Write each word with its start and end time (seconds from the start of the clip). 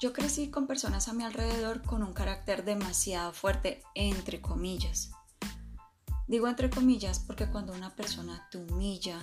Yo 0.00 0.12
crecí 0.12 0.48
con 0.48 0.68
personas 0.68 1.08
a 1.08 1.12
mi 1.12 1.24
alrededor 1.24 1.82
con 1.82 2.04
un 2.04 2.12
carácter 2.12 2.64
demasiado 2.64 3.32
fuerte, 3.32 3.82
entre 3.96 4.40
comillas. 4.40 5.10
Digo 6.28 6.46
entre 6.46 6.70
comillas 6.70 7.18
porque 7.18 7.48
cuando 7.48 7.72
una 7.72 7.96
persona 7.96 8.46
te 8.52 8.58
humilla, 8.58 9.18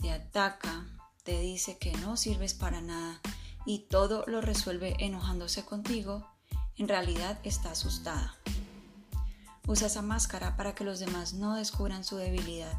te 0.00 0.12
ataca, 0.12 0.86
te 1.24 1.40
dice 1.40 1.78
que 1.78 1.90
no 1.96 2.16
sirves 2.16 2.54
para 2.54 2.80
nada 2.80 3.20
y 3.66 3.88
todo 3.88 4.24
lo 4.28 4.40
resuelve 4.40 4.94
enojándose 5.00 5.64
contigo, 5.64 6.28
en 6.76 6.86
realidad 6.86 7.40
está 7.42 7.72
asustada. 7.72 8.36
Usa 9.66 9.88
esa 9.88 10.02
máscara 10.02 10.56
para 10.56 10.76
que 10.76 10.84
los 10.84 11.00
demás 11.00 11.34
no 11.34 11.56
descubran 11.56 12.04
su 12.04 12.16
debilidad. 12.16 12.78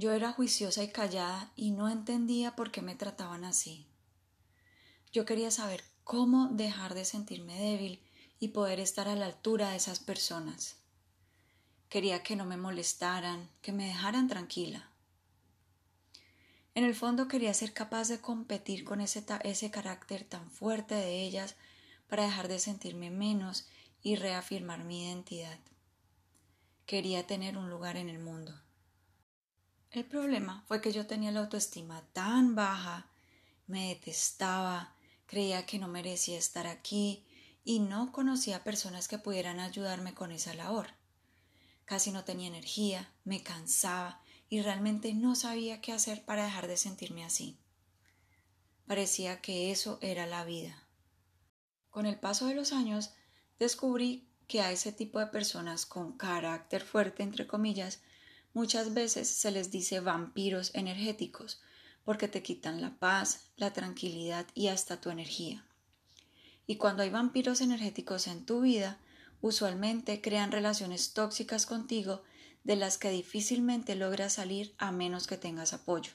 Yo 0.00 0.12
era 0.12 0.32
juiciosa 0.32 0.82
y 0.82 0.88
callada 0.88 1.52
y 1.56 1.72
no 1.72 1.90
entendía 1.90 2.56
por 2.56 2.70
qué 2.70 2.80
me 2.80 2.94
trataban 2.94 3.44
así. 3.44 3.86
Yo 5.12 5.26
quería 5.26 5.50
saber 5.50 5.84
cómo 6.04 6.46
dejar 6.46 6.94
de 6.94 7.04
sentirme 7.04 7.60
débil 7.60 8.02
y 8.38 8.48
poder 8.48 8.80
estar 8.80 9.08
a 9.08 9.14
la 9.14 9.26
altura 9.26 9.68
de 9.68 9.76
esas 9.76 10.00
personas. 10.00 10.76
Quería 11.90 12.22
que 12.22 12.34
no 12.34 12.46
me 12.46 12.56
molestaran, 12.56 13.50
que 13.60 13.72
me 13.72 13.88
dejaran 13.88 14.26
tranquila. 14.26 14.90
En 16.74 16.84
el 16.84 16.94
fondo 16.94 17.28
quería 17.28 17.52
ser 17.52 17.74
capaz 17.74 18.08
de 18.08 18.22
competir 18.22 18.84
con 18.84 19.02
ese, 19.02 19.22
ese 19.44 19.70
carácter 19.70 20.24
tan 20.24 20.50
fuerte 20.50 20.94
de 20.94 21.22
ellas 21.24 21.56
para 22.08 22.24
dejar 22.24 22.48
de 22.48 22.58
sentirme 22.58 23.10
menos 23.10 23.68
y 24.00 24.16
reafirmar 24.16 24.82
mi 24.82 25.04
identidad. 25.04 25.58
Quería 26.86 27.26
tener 27.26 27.58
un 27.58 27.68
lugar 27.68 27.98
en 27.98 28.08
el 28.08 28.18
mundo. 28.18 28.58
El 29.90 30.04
problema 30.04 30.62
fue 30.68 30.80
que 30.80 30.92
yo 30.92 31.06
tenía 31.06 31.32
la 31.32 31.40
autoestima 31.40 32.02
tan 32.12 32.54
baja, 32.54 33.10
me 33.66 33.88
detestaba, 33.88 34.94
creía 35.26 35.66
que 35.66 35.80
no 35.80 35.88
merecía 35.88 36.38
estar 36.38 36.68
aquí 36.68 37.26
y 37.64 37.80
no 37.80 38.12
conocía 38.12 38.62
personas 38.62 39.08
que 39.08 39.18
pudieran 39.18 39.58
ayudarme 39.58 40.14
con 40.14 40.30
esa 40.30 40.54
labor. 40.54 40.88
Casi 41.84 42.12
no 42.12 42.22
tenía 42.22 42.46
energía, 42.46 43.12
me 43.24 43.42
cansaba 43.42 44.22
y 44.48 44.62
realmente 44.62 45.12
no 45.12 45.34
sabía 45.34 45.80
qué 45.80 45.92
hacer 45.92 46.24
para 46.24 46.44
dejar 46.44 46.68
de 46.68 46.76
sentirme 46.76 47.24
así. 47.24 47.58
Parecía 48.86 49.40
que 49.40 49.72
eso 49.72 49.98
era 50.02 50.26
la 50.26 50.44
vida. 50.44 50.86
Con 51.90 52.06
el 52.06 52.18
paso 52.18 52.46
de 52.46 52.54
los 52.54 52.72
años 52.72 53.10
descubrí 53.58 54.28
que 54.46 54.60
a 54.60 54.70
ese 54.70 54.92
tipo 54.92 55.18
de 55.18 55.26
personas 55.26 55.84
con 55.84 56.16
carácter 56.16 56.82
fuerte, 56.82 57.24
entre 57.24 57.48
comillas, 57.48 58.00
muchas 58.52 58.94
veces 58.94 59.28
se 59.28 59.50
les 59.50 59.70
dice 59.70 60.00
vampiros 60.00 60.70
energéticos, 60.74 61.60
porque 62.04 62.28
te 62.28 62.42
quitan 62.42 62.80
la 62.80 62.98
paz, 62.98 63.50
la 63.56 63.72
tranquilidad 63.72 64.46
y 64.54 64.68
hasta 64.68 65.00
tu 65.00 65.10
energía. 65.10 65.64
Y 66.66 66.76
cuando 66.76 67.02
hay 67.02 67.10
vampiros 67.10 67.60
energéticos 67.60 68.26
en 68.26 68.44
tu 68.46 68.60
vida, 68.60 68.98
usualmente 69.40 70.20
crean 70.20 70.52
relaciones 70.52 71.12
tóxicas 71.12 71.66
contigo 71.66 72.22
de 72.64 72.76
las 72.76 72.98
que 72.98 73.10
difícilmente 73.10 73.94
logras 73.94 74.34
salir 74.34 74.74
a 74.78 74.92
menos 74.92 75.26
que 75.26 75.36
tengas 75.36 75.72
apoyo. 75.72 76.12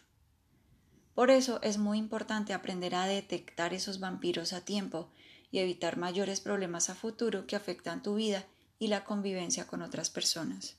Por 1.14 1.32
eso 1.32 1.60
es 1.62 1.78
muy 1.78 1.98
importante 1.98 2.54
aprender 2.54 2.94
a 2.96 3.08
detectar 3.08 3.74
esos 3.74 4.00
vampiros 4.00 4.54
a 4.54 4.62
tiempo 4.62 5.10
y 5.50 5.60
evitar 5.60 5.98
mayores 5.98 6.42
problemas 6.42 6.90
a 6.90 6.96
futuro 6.96 7.48
que 7.48 7.56
afectan 7.56 8.04
tu 8.04 8.16
vida 8.16 8.46
y 8.80 8.88
la 8.88 9.06
convivencia 9.06 9.66
con 9.66 9.82
otras 9.82 10.10
personas. 10.10 10.76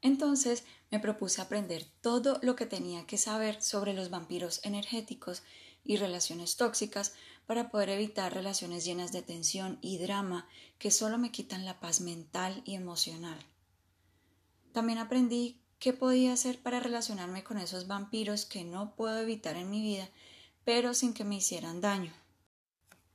Entonces 0.00 0.64
me 0.90 1.00
propuse 1.00 1.40
aprender 1.40 1.86
todo 2.00 2.38
lo 2.42 2.56
que 2.56 2.66
tenía 2.66 3.06
que 3.06 3.18
saber 3.18 3.60
sobre 3.62 3.94
los 3.94 4.10
vampiros 4.10 4.60
energéticos 4.64 5.42
y 5.84 5.96
relaciones 5.96 6.56
tóxicas 6.56 7.14
para 7.46 7.70
poder 7.70 7.88
evitar 7.90 8.32
relaciones 8.32 8.84
llenas 8.84 9.10
de 9.10 9.22
tensión 9.22 9.78
y 9.80 9.98
drama 9.98 10.46
que 10.78 10.90
solo 10.90 11.18
me 11.18 11.32
quitan 11.32 11.64
la 11.64 11.80
paz 11.80 12.00
mental 12.00 12.62
y 12.64 12.74
emocional. 12.74 13.38
También 14.72 14.98
aprendí 14.98 15.60
qué 15.78 15.92
podía 15.92 16.32
hacer 16.32 16.58
para 16.60 16.80
relacionarme 16.80 17.42
con 17.42 17.58
esos 17.58 17.86
vampiros 17.86 18.44
que 18.44 18.64
no 18.64 18.94
puedo 18.94 19.18
evitar 19.18 19.56
en 19.56 19.70
mi 19.70 19.80
vida, 19.80 20.08
pero 20.64 20.94
sin 20.94 21.14
que 21.14 21.24
me 21.24 21.36
hicieran 21.36 21.80
daño. 21.80 22.12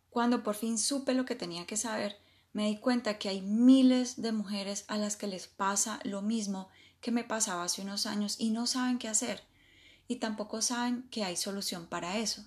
Cuando 0.09 0.43
por 0.43 0.55
fin 0.55 0.77
supe 0.77 1.13
lo 1.13 1.25
que 1.25 1.35
tenía 1.35 1.65
que 1.65 1.77
saber, 1.77 2.17
me 2.53 2.67
di 2.67 2.77
cuenta 2.77 3.17
que 3.17 3.29
hay 3.29 3.41
miles 3.41 4.21
de 4.21 4.31
mujeres 4.31 4.85
a 4.87 4.97
las 4.97 5.17
que 5.17 5.27
les 5.27 5.47
pasa 5.47 5.99
lo 6.03 6.21
mismo 6.21 6.69
que 7.01 7.11
me 7.11 7.23
pasaba 7.23 7.63
hace 7.63 7.81
unos 7.81 8.05
años 8.05 8.35
y 8.39 8.51
no 8.51 8.67
saben 8.67 8.99
qué 8.99 9.09
hacer, 9.09 9.43
y 10.07 10.17
tampoco 10.17 10.61
saben 10.61 11.03
que 11.09 11.23
hay 11.23 11.35
solución 11.35 11.87
para 11.87 12.17
eso. 12.17 12.45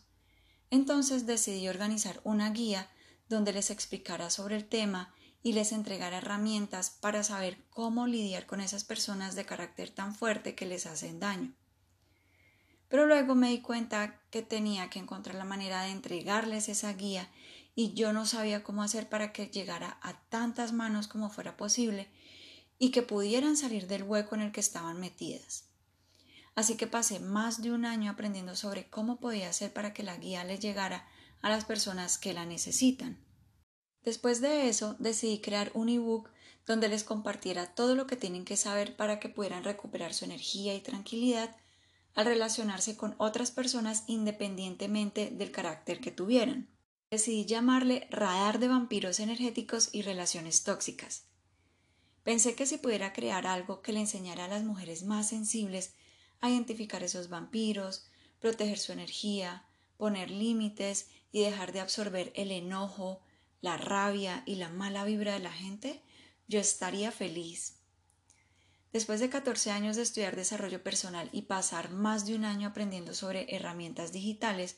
Entonces 0.71 1.27
decidí 1.27 1.69
organizar 1.69 2.21
una 2.25 2.51
guía 2.51 2.89
donde 3.29 3.53
les 3.53 3.71
explicara 3.71 4.31
sobre 4.31 4.57
el 4.57 4.67
tema 4.67 5.13
y 5.43 5.53
les 5.53 5.73
entregara 5.73 6.19
herramientas 6.19 6.91
para 6.91 7.23
saber 7.23 7.59
cómo 7.71 8.07
lidiar 8.07 8.47
con 8.47 8.61
esas 8.61 8.85
personas 8.85 9.35
de 9.35 9.45
carácter 9.45 9.91
tan 9.91 10.15
fuerte 10.15 10.55
que 10.55 10.67
les 10.67 10.87
hacen 10.87 11.21
daño. 11.21 11.55
Pero 12.89 13.07
luego 13.07 13.35
me 13.35 13.51
di 13.51 13.61
cuenta 13.61 14.21
que 14.31 14.43
tenía 14.43 14.91
que 14.91 14.99
encontrar 14.99 15.37
la 15.37 15.45
manera 15.45 15.83
de 15.83 15.91
entregarles 15.91 16.69
esa 16.69 16.93
guía 16.93 17.29
y 17.79 17.93
yo 17.93 18.15
no 18.15 18.25
sabía 18.25 18.65
cómo 18.65 18.83
hacer 18.83 19.09
para 19.09 19.33
que 19.35 19.49
llegara 19.49 19.99
a 20.03 20.19
tantas 20.31 20.73
manos 20.73 21.09
como 21.09 21.29
fuera 21.29 21.59
posible 21.59 22.09
y 22.79 22.91
que 22.91 23.03
pudieran 23.03 23.57
salir 23.57 23.87
del 23.87 24.03
hueco 24.03 24.35
en 24.35 24.41
el 24.41 24.51
que 24.51 24.61
estaban 24.61 24.99
metidas. 24.99 25.69
Así 26.55 26.79
que 26.79 26.87
pasé 26.87 27.21
más 27.21 27.61
de 27.61 27.71
un 27.71 27.85
año 27.85 28.11
aprendiendo 28.11 28.57
sobre 28.57 28.89
cómo 28.89 29.21
podía 29.21 29.51
hacer 29.51 29.75
para 29.75 29.93
que 29.93 30.03
la 30.03 30.17
guía 30.17 30.43
les 30.43 30.61
llegara 30.61 31.07
a 31.43 31.51
las 31.51 31.67
personas 31.67 32.17
que 32.17 32.33
la 32.33 32.47
necesitan. 32.47 33.23
Después 34.03 34.41
de 34.41 34.71
eso, 34.71 34.97
decidí 34.99 35.43
crear 35.43 35.71
un 35.75 35.91
ebook 35.91 36.31
donde 36.67 36.89
les 36.89 37.05
compartiera 37.05 37.75
todo 37.75 37.95
lo 37.95 38.07
que 38.07 38.17
tienen 38.17 38.47
que 38.47 38.57
saber 38.57 38.97
para 38.97 39.21
que 39.21 39.29
pudieran 39.29 39.65
recuperar 39.65 40.15
su 40.15 40.25
energía 40.25 40.75
y 40.75 40.81
tranquilidad 40.81 41.55
al 42.15 42.25
relacionarse 42.25 42.97
con 42.97 43.15
otras 43.19 43.51
personas 43.51 44.05
independientemente 44.07 45.31
del 45.31 45.53
carácter 45.53 46.01
que 46.01 46.11
tuvieran 46.11 46.75
decidí 47.11 47.45
llamarle 47.45 48.09
Radar 48.11 48.59
de 48.59 48.69
Vampiros 48.69 49.21
Energéticos 49.21 49.91
y 49.93 50.03
Relaciones 50.03 50.65
Tóxicas. 50.65 51.25
Pensé 52.25 52.57
que 52.57 52.67
si 52.67 52.79
pudiera 52.79 53.13
crear 53.13 53.47
algo 53.47 53.81
que 53.81 53.93
le 53.93 54.01
enseñara 54.01 54.47
a 54.47 54.49
las 54.49 54.65
mujeres 54.65 55.05
más 55.05 55.29
sensibles 55.29 55.95
a 56.41 56.51
identificar 56.51 57.05
esos 57.05 57.29
vampiros, 57.29 58.07
proteger 58.41 58.79
su 58.79 58.93
energía, 58.93 59.65
poner 59.97 60.31
límites 60.31 61.09
y 61.31 61.43
dejar 61.43 61.73
de 61.73 61.81
absorber 61.81 62.33
el 62.35 62.51
enojo, 62.51 63.21
la 63.61 63.77
rabia 63.77 64.43
y 64.45 64.57
la 64.57 64.69
mala 64.69 65.05
vibra 65.05 65.35
de 65.35 65.41
la 65.41 65.53
gente, 65.53 66.03
yo 66.49 66.59
estaría 66.59 67.13
feliz. 67.13 67.77
Después 68.93 69.21
de 69.21 69.31
14 69.31 69.71
años 69.71 69.97
de 69.97 70.03
estudiar 70.03 70.37
desarrollo 70.37 70.83
personal 70.83 71.29
y 71.33 71.43
pasar 71.43 71.91
más 71.91 72.27
de 72.27 72.35
un 72.35 72.45
año 72.45 72.69
aprendiendo 72.69 73.15
sobre 73.15 73.55
herramientas 73.55 74.13
digitales, 74.13 74.77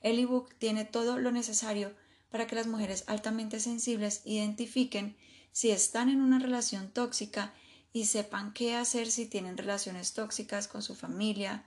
el 0.00 0.18
ebook 0.18 0.54
tiene 0.54 0.84
todo 0.84 1.18
lo 1.18 1.30
necesario 1.30 1.94
para 2.30 2.46
que 2.46 2.54
las 2.54 2.66
mujeres 2.66 3.04
altamente 3.06 3.60
sensibles 3.60 4.22
identifiquen 4.24 5.16
si 5.52 5.70
están 5.70 6.08
en 6.08 6.20
una 6.20 6.38
relación 6.38 6.90
tóxica 6.90 7.52
y 7.92 8.06
sepan 8.06 8.52
qué 8.52 8.76
hacer 8.76 9.10
si 9.10 9.26
tienen 9.26 9.56
relaciones 9.56 10.14
tóxicas 10.14 10.68
con 10.68 10.82
su 10.82 10.94
familia, 10.94 11.64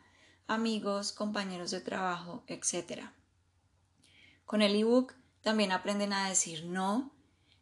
amigos, 0.48 1.12
compañeros 1.12 1.72
de 1.72 1.82
trabajo, 1.82 2.44
etc. 2.48 3.10
Con 4.46 4.62
el 4.62 4.76
ebook 4.76 5.14
también 5.42 5.72
aprenden 5.72 6.14
a 6.14 6.30
decir 6.30 6.66
no, 6.66 7.12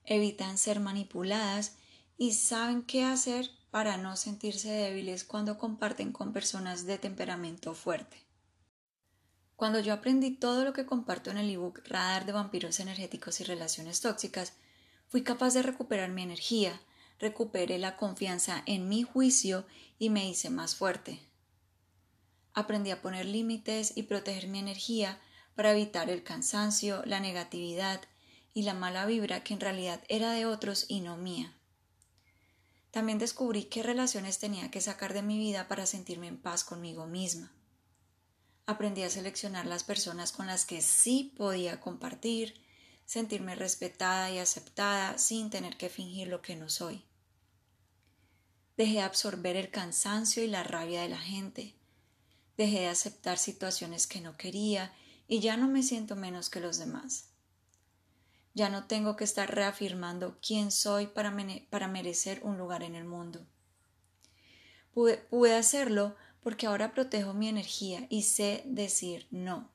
evitan 0.06 0.58
ser 0.58 0.80
manipuladas 0.80 1.76
y 2.18 2.34
saben 2.34 2.84
qué 2.84 3.04
hacer 3.04 3.50
para 3.72 3.98
no 3.98 4.16
sentirse 4.16 4.70
débiles 4.70 5.24
cuando 5.24 5.58
comparten 5.58 6.12
con 6.12 6.34
personas 6.34 6.86
de 6.86 6.98
temperamento 6.98 7.74
fuerte. 7.74 8.31
Cuando 9.62 9.80
yo 9.80 9.94
aprendí 9.94 10.32
todo 10.32 10.66
lo 10.66 10.74
que 10.74 10.88
comparto 10.88 11.30
en 11.30 11.38
el 11.38 11.48
ebook 11.48 11.84
Radar 11.86 12.26
de 12.26 12.32
vampiros 12.32 12.80
energéticos 12.80 13.42
y 13.42 13.44
relaciones 13.44 14.02
tóxicas, 14.02 14.54
fui 15.08 15.22
capaz 15.22 15.54
de 15.54 15.62
recuperar 15.62 16.10
mi 16.10 16.24
energía, 16.24 16.82
recuperé 17.20 17.78
la 17.78 17.96
confianza 17.96 18.64
en 18.66 18.90
mi 18.90 19.04
juicio 19.04 19.68
y 20.00 20.10
me 20.10 20.28
hice 20.28 20.50
más 20.50 20.76
fuerte. 20.76 21.20
Aprendí 22.56 22.90
a 22.90 23.04
poner 23.04 23.28
límites 23.28 23.94
y 23.96 24.02
proteger 24.02 24.48
mi 24.48 24.58
energía 24.58 25.22
para 25.54 25.74
evitar 25.74 26.10
el 26.10 26.24
cansancio, 26.24 27.04
la 27.06 27.20
negatividad 27.20 28.02
y 28.56 28.64
la 28.64 28.74
mala 28.74 29.06
vibra 29.06 29.44
que 29.44 29.54
en 29.54 29.60
realidad 29.60 30.02
era 30.10 30.32
de 30.32 30.48
otros 30.48 30.86
y 30.88 31.02
no 31.02 31.18
mía. 31.18 31.54
También 32.90 33.20
descubrí 33.20 33.66
qué 33.66 33.84
relaciones 33.84 34.40
tenía 34.40 34.72
que 34.72 34.82
sacar 34.82 35.14
de 35.14 35.22
mi 35.22 35.38
vida 35.38 35.68
para 35.68 35.86
sentirme 35.86 36.26
en 36.26 36.42
paz 36.42 36.64
conmigo 36.64 37.06
misma 37.06 37.52
aprendí 38.66 39.04
a 39.04 39.10
seleccionar 39.10 39.66
las 39.66 39.84
personas 39.84 40.32
con 40.32 40.48
las 40.48 40.66
que 40.66 40.82
sí 40.82 41.34
podía 41.38 41.80
compartir, 41.80 42.62
sentirme 43.06 43.56
respetada 43.56 44.32
y 44.32 44.38
aceptada 44.38 45.18
sin 45.18 45.50
tener 45.50 45.78
que 45.78 45.90
fingir 45.90 46.28
lo 46.28 46.42
que 46.42 46.56
no 46.56 46.70
soy. 46.70 47.04
Dejé 48.78 49.02
absorber 49.02 49.58
el 49.58 49.70
cansancio 49.70 50.44
y 50.44 50.48
la 50.48 50.64
rabia 50.64 51.02
de 51.02 51.10
la 51.10 51.20
gente. 51.20 51.76
dejé 52.58 52.82
de 52.82 52.88
aceptar 52.88 53.38
situaciones 53.38 54.08
que 54.08 54.22
no 54.22 54.38
quería 54.38 54.94
y 55.28 55.40
ya 55.40 55.58
no 55.58 55.68
me 55.68 55.82
siento 55.82 56.16
menos 56.16 56.50
que 56.50 56.60
los 56.60 56.78
demás. 56.78 57.30
Ya 58.54 58.70
no 58.70 58.86
tengo 58.86 59.16
que 59.16 59.24
estar 59.24 59.54
reafirmando 59.54 60.38
quién 60.46 60.72
soy 60.72 61.08
para, 61.08 61.36
para 61.70 61.88
merecer 61.88 62.42
un 62.44 62.58
lugar 62.58 62.84
en 62.84 62.96
el 62.96 63.06
mundo. 63.06 63.46
Pude, 64.94 65.18
pude 65.18 65.56
hacerlo 65.56 66.16
porque 66.42 66.68
ahora 66.68 66.94
protejo 66.94 67.34
mi 67.34 67.48
energía 67.48 68.08
y 68.10 68.24
sé 68.24 68.64
decir 68.66 69.28
no. 69.32 69.70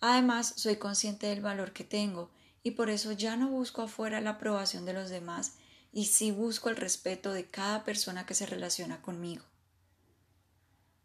Además, 0.00 0.54
soy 0.56 0.76
consciente 0.76 1.28
del 1.28 1.40
valor 1.40 1.72
que 1.72 1.84
tengo 1.84 2.30
y 2.62 2.72
por 2.72 2.90
eso 2.90 3.12
ya 3.12 3.36
no 3.36 3.48
busco 3.48 3.82
afuera 3.82 4.20
la 4.20 4.30
aprobación 4.30 4.84
de 4.84 4.92
los 4.92 5.10
demás 5.10 5.54
y 5.92 6.06
sí 6.06 6.30
busco 6.30 6.68
el 6.68 6.76
respeto 6.76 7.32
de 7.32 7.46
cada 7.46 7.84
persona 7.84 8.26
que 8.26 8.34
se 8.34 8.46
relaciona 8.46 9.02
conmigo. 9.02 9.44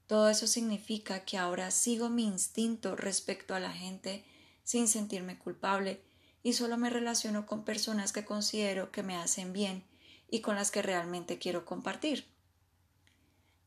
Todo 0.08 0.30
eso 0.30 0.48
significa 0.48 1.26
que 1.26 1.38
ahora 1.38 1.70
sigo 1.70 2.10
mi 2.10 2.24
instinto 2.24 2.96
respecto 2.96 3.54
a 3.54 3.60
la 3.60 3.74
gente 3.74 4.24
sin 4.64 4.88
sentirme 4.88 5.38
culpable 5.38 6.02
y 6.44 6.54
solo 6.54 6.78
me 6.78 6.90
relaciono 6.90 7.46
con 7.46 7.66
personas 7.66 8.14
que 8.14 8.24
considero 8.24 8.92
que 8.92 9.04
me 9.04 9.18
hacen 9.18 9.52
bien 9.52 9.84
y 10.30 10.40
con 10.40 10.56
las 10.56 10.72
que 10.72 10.82
realmente 10.82 11.40
quiero 11.40 11.66
compartir. 11.66 12.26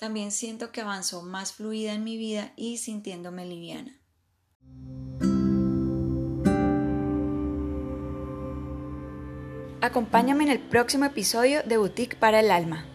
También 0.01 0.33
siento 0.33 0.73
que 0.73 0.81
avanzo 0.81 1.21
más 1.21 1.53
fluida 1.53 1.93
en 1.93 2.05
mi 2.05 2.17
vida 2.17 2.55
y 2.57 2.79
sintiéndome 2.79 3.45
liviana. 3.45 4.01
Acompáñame 9.83 10.45
en 10.45 10.51
el 10.53 10.59
próximo 10.59 11.05
episodio 11.05 11.63
de 11.65 11.77
Boutique 11.77 12.17
para 12.17 12.41
el 12.41 12.51
Alma. 12.51 12.87